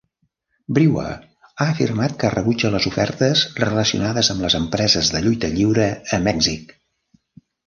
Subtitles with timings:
[0.75, 5.87] Brewer ha afirmat que rebutja les ofertes relacionades amb empreses de lluita lliure
[6.19, 6.75] a Mèxic.